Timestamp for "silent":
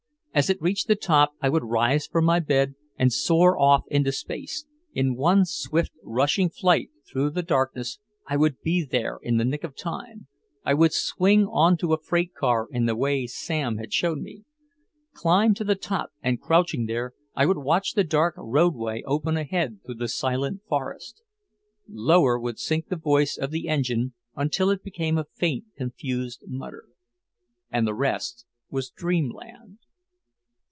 20.07-20.61